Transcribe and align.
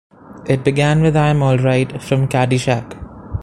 It 0.47 0.63
began 0.63 1.03
with 1.03 1.15
"I'm 1.15 1.43
Alright" 1.43 2.01
from 2.01 2.27
"Caddyshack". 2.27 2.97